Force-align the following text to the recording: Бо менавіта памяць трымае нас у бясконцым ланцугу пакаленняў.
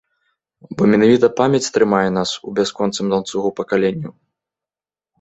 Бо 0.79 0.87
менавіта 0.93 1.27
памяць 1.41 1.69
трымае 1.77 2.09
нас 2.17 2.29
у 2.39 2.49
бясконцым 2.63 3.05
ланцугу 3.15 3.49
пакаленняў. 3.63 4.13